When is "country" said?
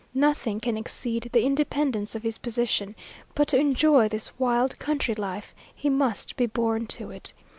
4.79-5.13